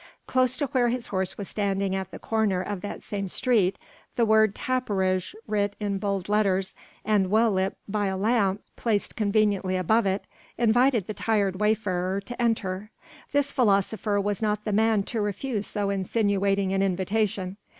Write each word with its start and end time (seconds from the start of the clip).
Close 0.25 0.57
to 0.57 0.65
where 0.65 0.87
his 0.89 1.05
horse 1.05 1.37
was 1.37 1.47
standing 1.47 1.95
at 1.95 2.09
the 2.09 2.17
corner 2.17 2.59
of 2.59 2.81
that 2.81 3.03
same 3.03 3.27
street 3.27 3.77
the 4.15 4.25
word 4.25 4.55
"Tapperij" 4.55 5.35
writ 5.45 5.75
in 5.79 5.99
bold 5.99 6.27
letters 6.27 6.73
and 7.05 7.29
well 7.29 7.51
lit 7.51 7.77
by 7.87 8.07
a 8.07 8.17
lamp 8.17 8.63
placed 8.75 9.15
conveniently 9.15 9.75
above 9.77 10.07
it, 10.07 10.25
invited 10.57 11.05
the 11.05 11.13
tired 11.13 11.59
wayfarer 11.59 12.19
to 12.19 12.41
enter. 12.41 12.89
This 13.31 13.51
philosopher 13.51 14.19
was 14.19 14.41
not 14.41 14.65
the 14.65 14.73
man 14.73 15.03
to 15.03 15.21
refuse 15.21 15.67
so 15.67 15.91
insinuating 15.91 16.73
an 16.73 16.81
invitation. 16.81 17.57